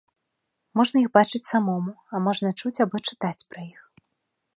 [0.79, 3.81] Можна іх бачыць самому, а можна чуць або чытаць пра іх.